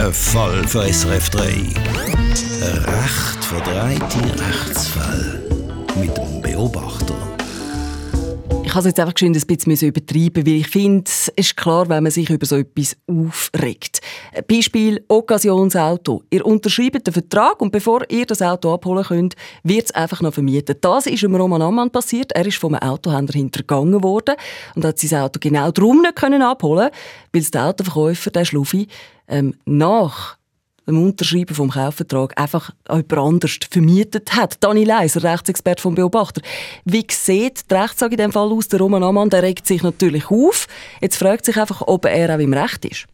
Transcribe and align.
Ein 0.00 0.14
Fall 0.14 0.66
für 0.66 0.90
SRF 0.90 1.28
3. 1.28 1.42
Ein 1.42 1.74
recht 2.84 3.44
verdrehte 3.44 4.42
Rechtsfall. 4.42 5.42
Mit 6.00 6.16
dem 6.16 6.40
Beobachter. 6.40 7.14
Ich 8.64 8.70
habe 8.70 8.80
es 8.80 8.86
jetzt 8.86 9.00
einfach 9.00 9.14
geschwind 9.14 9.36
ein 9.36 9.46
bisschen 9.46 9.88
übertreiben, 9.88 10.46
weil 10.46 10.54
ich 10.54 10.68
finde, 10.68 11.04
es 11.06 11.28
ist 11.36 11.56
klar, 11.56 11.88
wenn 11.90 12.04
man 12.04 12.12
sich 12.12 12.30
über 12.30 12.46
so 12.46 12.56
etwas 12.56 12.96
aufregt. 13.08 14.00
Beispiel 14.48 15.04
Occasionsauto. 15.08 16.22
Ihr 16.30 16.46
unterschreibt 16.46 17.06
den 17.06 17.12
Vertrag 17.12 17.60
und 17.60 17.70
bevor 17.70 18.02
ihr 18.08 18.24
das 18.24 18.40
Auto 18.40 18.72
abholen 18.72 19.04
könnt, 19.04 19.34
wird 19.64 19.86
es 19.86 19.90
einfach 19.90 20.22
noch 20.22 20.32
vermietet. 20.32 20.82
Das 20.82 21.06
ist 21.06 21.22
dem 21.22 21.34
Roman 21.34 21.60
Ammann 21.60 21.90
passiert. 21.90 22.32
Er 22.32 22.46
ist 22.46 22.58
vom 22.58 22.74
Autohändler 22.74 23.34
hintergangen 23.34 24.02
worden 24.02 24.36
und 24.76 24.84
hat 24.84 24.98
sein 24.98 25.20
Auto 25.20 25.38
genau 25.40 25.70
darum 25.72 26.00
nicht 26.00 26.16
können 26.16 26.40
abholen, 26.40 26.88
weil 27.32 27.42
der 27.42 27.66
Autoverkäufer, 27.66 28.30
der 28.30 28.44
Schluffi, 28.44 28.86
ähm, 29.30 29.54
nach 29.64 30.36
dem 30.86 31.02
Unterschreiben 31.02 31.54
vom 31.54 31.70
Kaufvertrag 31.70 32.38
einfach 32.38 32.70
jemand 32.88 33.12
anders 33.12 33.58
vermietet 33.70 34.34
hat. 34.34 34.62
Dani 34.62 34.84
Leiser, 34.84 35.22
Rechtsexperte 35.22 35.82
vom 35.82 35.94
Beobachter. 35.94 36.42
Wie 36.84 37.06
sieht 37.08 37.70
die 37.70 37.74
Rechtssage 37.74 38.14
in 38.14 38.18
diesem 38.18 38.32
Fall 38.32 38.50
aus? 38.50 38.68
Der 38.68 38.80
Roman 38.80 39.02
Amann 39.02 39.30
der 39.30 39.42
regt 39.42 39.66
sich 39.66 39.82
natürlich 39.82 40.30
auf. 40.30 40.66
Jetzt 41.00 41.16
fragt 41.16 41.44
sich 41.44 41.56
einfach, 41.56 41.82
ob 41.86 42.04
er 42.06 42.34
auch 42.34 42.40
im 42.40 42.52
Recht 42.52 42.84
ist. 42.84 43.06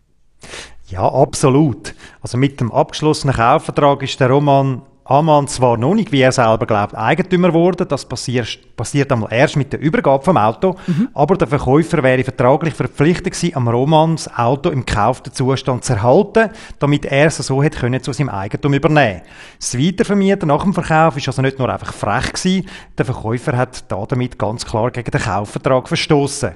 Ja, 0.88 1.07
absolut. 1.12 1.95
Also 2.21 2.38
mit 2.38 2.60
dem 2.60 2.73
abgeschlossenen 2.73 3.35
Kaufvertrag 3.35 4.02
ist 4.02 4.21
der 4.21 4.30
Roman 4.30 4.83
Amann 5.09 5.46
zwar 5.46 5.77
noch 5.77 5.95
nicht, 5.95 6.10
wie 6.10 6.20
er 6.20 6.33
selber 6.33 6.66
glaubt, 6.66 6.95
Eigentümer 6.95 7.48
geworden. 7.48 7.87
Das 7.88 8.05
passiert, 8.05 8.59
passiert 8.77 9.12
einmal 9.12 9.32
erst 9.32 9.56
mit 9.56 9.73
der 9.73 9.80
Übergabe 9.80 10.24
vom 10.24 10.37
Auto. 10.37 10.77
Mhm. 10.87 11.09
Aber 11.15 11.37
der 11.37 11.46
Verkäufer 11.46 12.02
wäre 12.02 12.24
vertraglich 12.24 12.74
verpflichtet 12.74 13.32
gewesen, 13.32 13.56
am 13.56 13.69
Romans 13.69 14.29
Auto 14.37 14.70
im 14.70 14.84
gekauften 14.84 15.32
Zustand 15.32 15.84
zu 15.84 15.92
erhalten, 15.92 16.51
damit 16.80 17.05
er 17.05 17.27
es 17.27 17.37
so 17.37 17.62
hätte 17.62 17.79
können 17.79 18.02
zu 18.02 18.12
seinem 18.12 18.30
Eigentum 18.30 18.74
übernehmen. 18.74 19.23
Das 19.60 19.79
Weitervermieten 19.79 20.48
nach 20.48 20.65
dem 20.65 20.74
Verkauf 20.74 21.16
ist 21.16 21.29
also 21.29 21.41
nicht 21.41 21.59
nur 21.59 21.68
einfach 21.68 21.93
frech 21.93 22.32
gewesen. 22.32 22.68
Der 22.98 23.04
Verkäufer 23.04 23.57
hat 23.57 23.85
damit 23.91 24.38
ganz 24.38 24.66
klar 24.66 24.91
gegen 24.91 25.10
den 25.10 25.20
Kaufvertrag 25.20 25.87
verstoßen. 25.87 26.52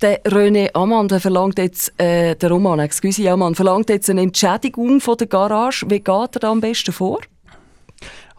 Der 0.00 0.22
René 0.24 0.74
Ammann 0.74 1.08
der 1.08 1.20
verlangt 1.20 1.58
jetzt, 1.58 1.92
äh, 2.00 2.34
der 2.34 2.50
Roman, 2.50 2.80
excuse 2.80 3.30
Ammann, 3.30 3.54
verlangt 3.54 3.90
jetzt 3.90 4.10
eine 4.10 4.22
Entschädigung 4.22 5.00
von 5.00 5.16
der 5.16 5.28
Garage. 5.28 5.86
Wie 5.88 6.00
geht 6.00 6.08
er 6.08 6.40
da 6.40 6.50
am 6.50 6.60
besten 6.60 6.92
vor? 6.92 7.20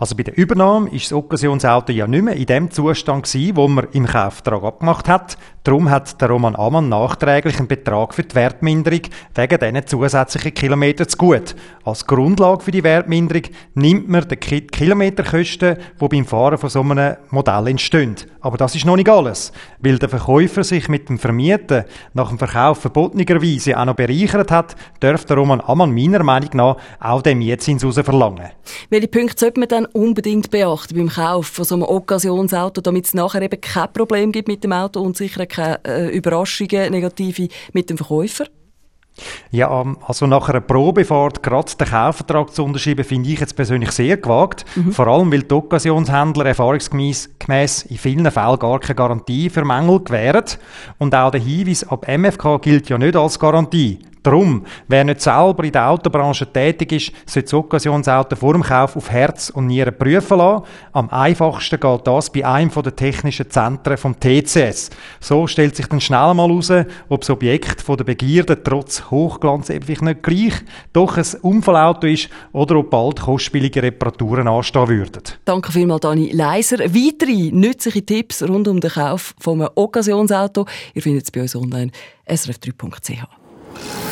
Also 0.03 0.17
bei 0.17 0.23
der 0.23 0.37
Übernahme 0.37 0.89
ist 0.89 1.05
das 1.05 1.13
Occasionsauto 1.13 1.93
ja 1.93 2.05
nicht 2.07 2.25
mehr 2.25 2.35
in 2.35 2.45
dem 2.45 2.69
Zustand 2.69 3.23
gewesen, 3.23 3.55
wo 3.55 3.69
man 3.69 3.87
im 3.93 4.05
Kaufvertrag 4.05 4.61
abgemacht 4.61 5.07
hat. 5.07 5.37
Darum 5.63 5.89
hat 5.89 6.19
der 6.19 6.27
Roman 6.27 6.57
Amann 6.57 6.89
nachträglich 6.89 7.57
einen 7.57 7.69
Betrag 7.69 8.13
für 8.13 8.23
die 8.23 8.35
Wertminderung 8.35 8.99
wegen 9.33 9.59
diesen 9.59 9.87
zusätzlichen 9.87 10.53
Kilometern 10.53 11.07
zu 11.07 11.17
gut. 11.17 11.55
Als 11.85 12.05
Grundlage 12.05 12.65
für 12.65 12.71
die 12.71 12.83
Wertminderung 12.83 13.43
nimmt 13.75 14.09
man 14.09 14.27
die 14.27 14.35
Kilometerkosten, 14.35 15.77
die 16.01 16.07
beim 16.09 16.25
Fahren 16.25 16.57
von 16.57 16.69
so 16.69 16.81
einem 16.81 17.15
Modell 17.29 17.67
entstehen. 17.67 18.17
Aber 18.43 18.57
das 18.57 18.75
ist 18.75 18.85
noch 18.85 18.97
nicht 18.97 19.07
alles. 19.07 19.53
Weil 19.79 19.97
der 19.97 20.09
Verkäufer 20.09 20.65
sich 20.65 20.89
mit 20.89 21.07
dem 21.07 21.17
Vermieten 21.17 21.85
nach 22.13 22.27
dem 22.27 22.37
Verkauf 22.37 22.79
verbotenerweise 22.79 23.79
auch 23.79 23.85
noch 23.85 23.95
bereichert 23.95 24.51
hat, 24.51 24.75
dürfte 25.01 25.33
Roman 25.33 25.61
Amann 25.61 25.95
meiner 25.95 26.23
Meinung 26.23 26.49
nach 26.53 26.77
auch 26.99 27.21
den 27.21 27.37
Mietzins 27.37 27.83
verlangen. 27.83 28.49
Welche 28.89 29.07
Punkte 29.07 29.39
sollte 29.39 29.61
man 29.61 29.69
dann 29.69 29.85
unbedingt 29.85 30.51
beachten 30.51 30.95
beim 30.95 31.07
Kauf 31.07 31.47
von 31.47 31.63
so 31.63 31.75
einem 31.75 31.83
Occasionsauto, 31.85 32.81
damit 32.81 33.05
es 33.05 33.13
nachher 33.13 33.41
eben 33.41 33.61
kein 33.61 33.91
Problem 33.93 34.33
gibt 34.33 34.49
mit 34.49 34.63
dem 34.65 34.73
Auto 34.73 35.01
und 35.01 35.15
sicher 35.15 35.45
keine 35.45 35.79
äh, 35.85 36.15
Überraschungen, 36.15 36.91
negative 36.91 37.47
mit 37.71 37.89
dem 37.89 37.97
Verkäufer? 37.97 38.45
Ja, 39.51 39.81
ähm, 39.81 39.97
also 40.05 40.25
nach 40.25 40.49
einer 40.49 40.61
Probefahrt 40.61 41.43
gerade 41.43 41.71
den 41.75 41.87
Kaufvertrag 41.87 42.53
zu 42.53 42.63
unterschreiben, 42.63 43.03
finde 43.03 43.29
ich 43.29 43.39
jetzt 43.39 43.55
persönlich 43.55 43.91
sehr 43.91 44.17
gewagt. 44.17 44.65
Mhm. 44.75 44.91
Vor 44.91 45.07
allem, 45.07 45.31
weil 45.31 45.43
die 45.43 45.53
Occasionshändler 45.53 46.47
erfahrungsgemäß 46.47 47.29
in 47.89 47.97
vielen 47.97 48.31
Fällen 48.31 48.59
gar 48.59 48.79
keine 48.79 48.95
Garantie 48.95 49.49
für 49.49 49.65
Mängel 49.65 49.99
gewähren. 50.03 50.45
Und 50.97 51.13
auch 51.13 51.31
der 51.31 51.41
Hinweis 51.41 51.87
ab 51.87 52.07
MFK 52.07 52.59
gilt 52.61 52.89
ja 52.89 52.97
nicht 52.97 53.15
als 53.15 53.39
Garantie. 53.39 53.99
Darum, 54.23 54.65
wer 54.87 55.03
nicht 55.03 55.21
selber 55.21 55.65
in 55.65 55.73
der 55.73 55.89
Autobranche 55.89 56.51
tätig 56.51 56.93
ist, 56.93 57.11
sollte 57.25 57.45
das 57.45 57.53
Occasionsauto 57.53 58.37
vor 58.37 58.53
dem 58.53 58.63
Kauf 58.63 58.95
auf 58.95 59.11
Herz 59.11 59.49
und 59.49 59.67
Nieren 59.67 59.97
prüfen 59.97 60.37
lassen. 60.37 60.63
Am 60.93 61.09
einfachsten 61.09 61.77
geht 61.77 62.07
das 62.07 62.31
bei 62.31 62.45
einem 62.45 62.71
der 62.71 62.95
technischen 62.95 63.49
Zentren 63.49 63.97
vom 63.97 64.17
TCS. 64.17 64.91
So 65.19 65.45
stellt 65.47 65.75
sich 65.75 65.87
dann 65.87 65.99
schnell 65.99 66.33
mal 66.33 66.47
heraus, 66.47 66.71
ob 67.09 67.21
das 67.21 67.29
Objekt 67.29 67.81
von 67.81 67.97
der 67.97 68.05
Begierde 68.05 68.63
trotz 68.63 69.11
Hochglanz 69.11 69.69
einfach 69.69 70.01
nicht 70.01 70.23
gleich 70.23 70.53
doch 70.93 71.17
ein 71.17 71.25
Unfallauto 71.41 72.07
ist 72.07 72.29
oder 72.53 72.77
ob 72.77 72.89
bald 72.91 73.19
kostspielige 73.19 73.83
Reparaturen 73.83 74.47
anstehen 74.47 74.87
würden. 74.87 75.23
Danke 75.43 75.71
vielmals, 75.71 76.01
Dani 76.01 76.31
Leiser. 76.31 76.79
Weitere 76.79 77.51
nützliche 77.51 78.05
Tipps 78.05 78.41
rund 78.41 78.67
um 78.69 78.79
den 78.79 78.91
Kauf 78.91 79.35
von 79.39 79.61
einem 79.61 79.71
Occasionsauto, 79.75 80.65
ihr 80.93 81.01
findet 81.01 81.25
es 81.25 81.31
bei 81.31 81.41
uns 81.41 81.55
online 81.55 81.91
srf3.ch. 82.27 84.02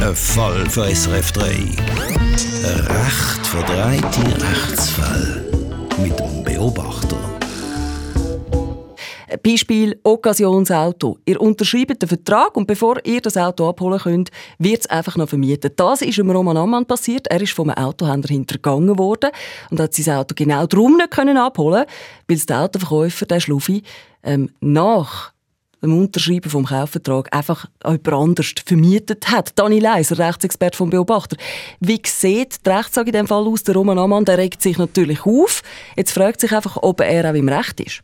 Ein 0.00 0.14
Fall 0.14 0.68
für 0.68 0.94
SRF 0.94 1.32
3. 1.32 1.44
Ein 1.44 2.86
recht 2.86 3.46
verdrehte 3.46 4.44
Rechtsfall. 4.44 5.44
Mit 5.98 6.18
dem 6.18 6.44
Beobachter. 6.44 7.16
Beispiel 9.42 9.98
Occasionsauto. 10.02 11.18
Ihr 11.24 11.40
unterschreibt 11.40 12.02
den 12.02 12.08
Vertrag 12.08 12.56
und 12.56 12.66
bevor 12.66 12.98
ihr 13.04 13.20
das 13.20 13.36
Auto 13.36 13.68
abholen 13.68 13.98
könnt, 13.98 14.30
wird 14.58 14.80
es 14.80 14.86
einfach 14.86 15.16
noch 15.16 15.28
vermietet. 15.28 15.78
Das 15.80 16.02
ist 16.02 16.18
dem 16.18 16.30
Roman 16.30 16.56
Ammann 16.56 16.86
passiert. 16.86 17.26
Er 17.28 17.40
ist 17.40 17.52
vom 17.52 17.70
Autohändler 17.70 18.32
hintergangen 18.32 18.98
worden 18.98 19.30
und 19.70 19.80
hat 19.80 19.94
sein 19.94 20.16
Auto 20.16 20.34
genau 20.36 20.66
darum 20.66 20.96
nicht 20.96 21.10
können 21.10 21.36
abholen, 21.36 21.84
weil 22.28 22.38
der 22.38 22.60
Autoverkäufer, 22.60 23.26
der 23.26 23.40
Schluffi, 23.40 23.82
ähm, 24.22 24.50
nach 24.60 25.32
dem 25.82 25.98
Unterschreiben 25.98 26.50
vom 26.50 26.66
Kaufvertrag 26.66 27.34
einfach 27.34 27.66
jemand 27.84 28.08
anders 28.08 28.54
vermietet 28.64 29.30
hat. 29.30 29.58
Dani 29.58 29.78
Leiser, 29.78 30.18
Rechtsexperte 30.18 30.76
vom 30.76 30.90
Beobachter. 30.90 31.36
Wie 31.80 32.00
sieht 32.04 32.66
die 32.66 32.70
Rechtssage 32.70 33.08
in 33.08 33.12
diesem 33.12 33.26
Fall 33.26 33.46
aus? 33.46 33.62
Der 33.62 33.74
Roman 33.74 33.98
Amann 33.98 34.24
der 34.24 34.38
regt 34.38 34.62
sich 34.62 34.78
natürlich 34.78 35.24
auf. 35.26 35.62
Jetzt 35.96 36.12
fragt 36.12 36.40
sich 36.40 36.52
einfach, 36.52 36.78
ob 36.82 37.00
er 37.00 37.30
auch 37.30 37.34
im 37.34 37.48
Recht 37.48 37.80
ist. 37.80 38.02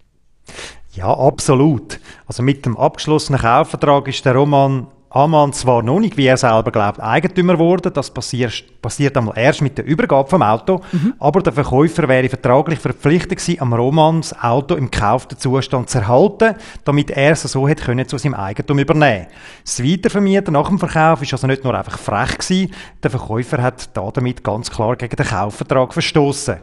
Ja, 0.94 1.16
absolut. 1.16 1.98
Also 2.26 2.42
mit 2.42 2.66
dem 2.66 2.76
abgeschlossenen 2.76 3.40
Kaufvertrag 3.40 4.08
ist 4.08 4.24
der 4.24 4.34
Roman 4.34 4.86
Amann 5.14 5.52
zwar 5.52 5.82
noch 5.82 6.00
nicht, 6.00 6.16
wie 6.16 6.26
er 6.26 6.38
selber 6.38 6.70
glaubt, 6.70 6.98
Eigentümer 6.98 7.54
geworden. 7.54 7.92
Das 7.92 8.10
passiert, 8.10 8.64
passiert 8.80 9.16
einmal 9.16 9.36
erst 9.36 9.60
mit 9.60 9.76
der 9.76 9.84
Übergabe 9.84 10.28
vom 10.28 10.42
Auto. 10.42 10.80
Mhm. 10.90 11.14
Aber 11.18 11.42
der 11.42 11.52
Verkäufer 11.52 12.08
wäre 12.08 12.28
vertraglich 12.30 12.78
verpflichtet 12.78 13.38
gewesen, 13.38 13.60
am 13.60 13.74
Romans 13.74 14.34
Auto 14.42 14.74
im 14.74 14.90
gekauften 14.90 15.38
Zustand 15.38 15.90
zu 15.90 15.98
erhalten, 15.98 16.54
damit 16.84 17.10
er 17.10 17.32
es 17.32 17.42
so 17.42 17.68
hätte 17.68 17.84
können 17.84 18.08
zu 18.08 18.16
seinem 18.16 18.34
Eigentum 18.34 18.78
übernehmen. 18.78 19.26
Das 19.64 19.84
Weitervermieten 19.84 20.54
nach 20.54 20.68
dem 20.68 20.78
Verkauf 20.78 21.20
ist 21.20 21.32
also 21.32 21.46
nicht 21.46 21.62
nur 21.62 21.74
einfach 21.74 21.98
frech 21.98 22.38
gewesen. 22.38 22.72
Der 23.02 23.10
Verkäufer 23.10 23.62
hat 23.62 23.90
damit 23.94 24.42
ganz 24.42 24.70
klar 24.70 24.96
gegen 24.96 25.16
den 25.16 25.26
Kaufvertrag 25.26 25.92
verstoßen. 25.92 26.56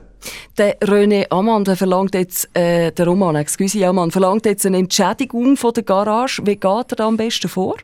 Der 0.57 0.77
René 0.79 1.27
Ammann 1.29 1.63
der 1.63 1.77
verlangt 1.77 2.15
jetzt, 2.15 2.49
äh, 2.53 2.91
der 2.91 3.07
Roman, 3.07 3.35
excuse 3.35 3.85
Ammann, 3.85 4.11
verlangt 4.11 4.45
jetzt 4.45 4.65
eine 4.65 4.77
Entschädigung 4.77 5.55
von 5.55 5.73
der 5.73 5.83
Garage. 5.83 6.41
Wie 6.45 6.55
geht 6.55 6.91
er 6.91 6.95
da 6.95 7.07
am 7.07 7.15
besten 7.15 7.47
vor? 7.47 7.75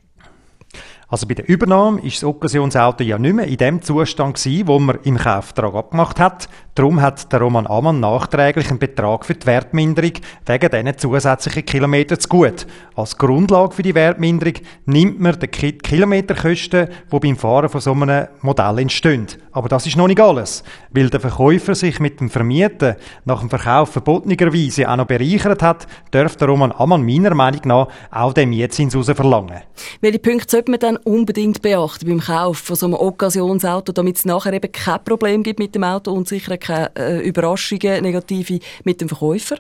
Also 1.08 1.28
bei 1.28 1.36
der 1.36 1.48
Übernahme 1.48 2.02
ist 2.02 2.18
das 2.18 2.24
Occasionsauto 2.24 3.04
ja 3.04 3.20
nicht 3.20 3.36
mehr 3.36 3.46
in 3.46 3.58
dem 3.58 3.82
Zustand 3.82 4.38
gewesen, 4.38 4.68
wo 4.68 4.80
man 4.80 4.98
im 5.04 5.18
Kaufvertrag 5.18 5.76
abgemacht 5.76 6.20
hat. 6.20 6.50
Darum 6.74 7.00
hat 7.00 7.32
der 7.32 7.42
Roman 7.42 7.68
Amann 7.68 8.00
nachträglich 8.00 8.70
einen 8.70 8.80
Betrag 8.80 9.24
für 9.24 9.36
die 9.36 9.46
Wertminderung 9.46 10.14
wegen 10.46 10.70
diesen 10.70 10.98
zusätzlichen 10.98 11.64
Kilometern 11.66 12.20
zu 12.20 12.28
gut. 12.28 12.66
Als 12.96 13.18
Grundlage 13.18 13.76
für 13.76 13.84
die 13.84 13.94
Wertminderung 13.94 14.56
nimmt 14.86 15.20
man 15.20 15.40
die 15.40 15.48
Kilometerkosten, 15.48 16.90
die 17.12 17.20
beim 17.20 17.38
Fahren 17.38 17.70
von 17.70 17.82
so 17.82 17.92
einem 17.92 18.28
Modell 18.42 18.80
entstehen. 18.80 19.28
Aber 19.56 19.70
das 19.70 19.88
ist 19.88 19.96
noch 19.96 20.08
nicht 20.08 20.20
alles. 20.20 20.64
Weil 20.92 21.10
der 21.10 21.22
Verkäufer 21.22 21.76
sich 21.76 22.02
mit 22.02 22.20
dem 22.20 22.30
Vermieten 22.30 22.96
nach 23.24 23.40
dem 23.40 23.50
Verkauf 23.50 23.90
verbotenerweise 23.90 24.90
auch 24.90 24.98
noch 24.98 25.08
bereichert 25.08 25.62
hat, 25.62 25.88
dürfte 26.14 26.46
Roman 26.46 26.74
Amann 26.74 27.06
meiner 27.06 27.34
Meinung 27.34 27.62
nach 27.64 27.88
auch 28.12 28.34
den 28.34 28.50
Mietzins 28.50 28.94
verlangen. 28.94 29.62
Welche 30.02 30.20
Punkte 30.20 30.50
sollte 30.50 30.72
man 30.72 30.82
dann 30.82 30.98
unbedingt 30.98 31.62
beachten 31.62 32.06
beim 32.06 32.20
Kauf 32.20 32.58
von 32.58 32.76
so 32.76 32.86
einem 32.86 32.96
Occasionsauto, 32.96 33.94
damit 33.94 34.18
es 34.18 34.26
nachher 34.26 34.52
eben 34.52 34.72
kein 34.74 35.02
Problem 35.06 35.42
gibt 35.42 35.60
mit 35.60 35.74
dem 35.74 35.86
Auto 35.86 36.12
und 36.12 36.28
sicher 36.28 36.58
keine 36.58 36.92
äh, 36.98 37.26
Überraschungen, 37.26 38.04
negative 38.04 38.60
mit 38.84 39.00
dem 39.00 39.08
Verkäufer? 39.08 39.56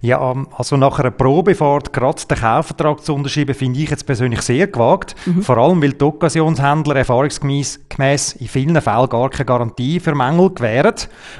Ja, 0.00 0.30
ähm, 0.30 0.46
also 0.56 0.76
nach 0.76 0.98
einer 0.98 1.10
Probefahrt 1.10 1.92
gerade 1.92 2.20
den 2.28 2.38
Kaufvertrag 2.38 3.02
zu 3.02 3.14
unterschreiben, 3.14 3.54
finde 3.54 3.80
ich 3.80 3.90
jetzt 3.90 4.04
persönlich 4.04 4.42
sehr 4.42 4.66
gewagt. 4.66 5.14
Mhm. 5.24 5.42
Vor 5.42 5.56
allem, 5.56 5.82
weil 5.82 5.92
die 5.92 6.04
Occasionshändler 6.04 6.96
erfahrungsgemäß 6.96 7.80
in 8.38 8.48
vielen 8.48 8.80
Fällen 8.80 9.08
gar 9.08 9.30
keine 9.30 9.46
Garantie 9.46 10.00
für 10.00 10.14
Mängel 10.14 10.50
gewähren. 10.50 10.94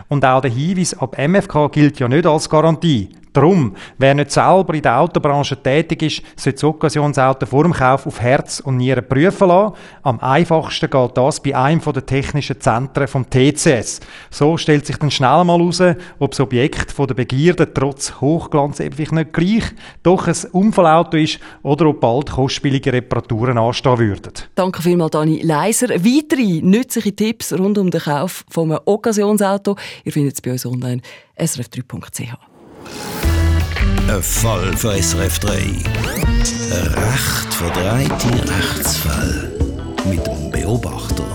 Und 0.08 0.24
auch 0.24 0.40
der 0.40 0.50
Hinweis 0.50 0.94
ab 0.98 1.18
MFK 1.18 1.70
gilt 1.70 1.98
ja 2.00 2.08
nicht 2.08 2.26
als 2.26 2.48
Garantie. 2.48 3.10
Darum, 3.34 3.74
wer 3.98 4.14
nicht 4.14 4.30
selber 4.30 4.74
in 4.74 4.82
der 4.82 5.00
Autobranche 5.00 5.60
tätig 5.60 6.02
ist, 6.02 6.22
sollte 6.36 6.54
das 6.54 6.64
Occasionsauto 6.64 7.46
vor 7.46 7.64
dem 7.64 7.72
Kauf 7.72 8.06
auf 8.06 8.20
Herz 8.20 8.60
und 8.60 8.76
Nieren 8.76 9.08
prüfen 9.08 9.48
lassen. 9.48 9.74
Am 10.04 10.20
einfachsten 10.20 10.88
geht 10.88 11.16
das 11.16 11.42
bei 11.42 11.56
einem 11.56 11.80
der 11.80 12.06
technischen 12.06 12.60
Zentren 12.60 13.08
vom 13.08 13.28
TCS. 13.28 13.98
So 14.30 14.56
stellt 14.56 14.86
sich 14.86 14.98
dann 14.98 15.10
schnell 15.10 15.42
mal 15.42 15.58
heraus, 15.58 15.82
ob 16.20 16.30
das 16.30 16.38
Objekt 16.38 16.92
von 16.92 17.08
der 17.08 17.14
Begierde 17.14 17.74
trotz 17.74 18.20
Hochglanz 18.20 18.76
vielleicht 18.76 19.10
nicht 19.10 19.32
gleich 19.32 19.64
doch 20.04 20.28
ein 20.28 20.36
Unfallauto 20.52 21.16
ist 21.16 21.40
oder 21.64 21.86
ob 21.86 22.00
bald 22.00 22.30
kostspielige 22.30 22.92
Reparaturen 22.92 23.58
anstehen 23.58 23.98
würden. 23.98 24.32
Danke 24.54 24.80
vielmals, 24.80 25.10
Dani 25.10 25.42
Leiser. 25.42 25.88
Weitere 25.88 26.60
nützliche 26.62 27.16
Tipps 27.16 27.52
rund 27.52 27.78
um 27.78 27.90
den 27.90 28.00
Kauf 28.00 28.44
von 28.48 28.70
einem 28.70 28.80
Occasionsauto, 28.84 29.74
ihr 30.04 30.12
findet 30.12 30.34
es 30.34 30.40
bei 30.40 30.52
uns 30.52 30.64
online 30.64 31.02
srf3.ch. 31.36 33.23
Fall 34.22 34.76
für 34.76 35.00
SRF 35.00 35.38
3. 35.40 35.52
Ein 35.52 36.94
recht 36.94 37.54
verdrehte 37.54 38.50
Rechtsfall 38.50 39.52
mit 40.04 40.26
dem 40.26 40.50
Beobachter. 40.50 41.33